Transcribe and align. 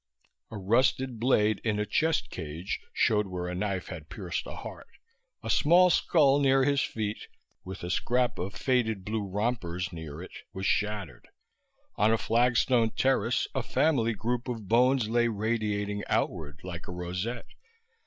A 0.49 0.57
rusted 0.57 1.19
blade 1.19 1.61
in 1.63 1.77
a 1.77 1.85
chest 1.85 2.31
cage 2.31 2.79
showed 2.91 3.27
where 3.27 3.47
a 3.47 3.53
knife 3.53 3.89
had 3.89 4.09
pierced 4.09 4.47
a 4.47 4.55
heart; 4.55 4.87
a 5.43 5.49
small 5.51 5.91
skull 5.91 6.39
near 6.39 6.63
his 6.63 6.81
feet 6.81 7.27
(with 7.63 7.83
a 7.83 7.91
scrap 7.91 8.39
of 8.39 8.55
faded 8.55 9.05
blue 9.05 9.23
rompers 9.23 9.93
near 9.93 10.19
it) 10.23 10.31
was 10.53 10.65
shattered. 10.65 11.27
On 11.97 12.11
a 12.11 12.17
flagstone 12.17 12.89
terrace 12.89 13.47
a 13.53 13.61
family 13.61 14.13
group 14.13 14.47
of 14.47 14.67
bones 14.67 15.07
lay 15.07 15.27
radiating 15.27 16.03
outward, 16.07 16.61
like 16.63 16.87
a 16.87 16.91
rosette. 16.91 17.45